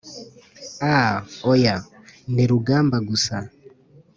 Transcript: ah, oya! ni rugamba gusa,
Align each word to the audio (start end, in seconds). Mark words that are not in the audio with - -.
ah, 0.97 1.15
oya! 1.51 1.75
ni 2.33 2.43
rugamba 2.51 2.97
gusa, 3.09 3.35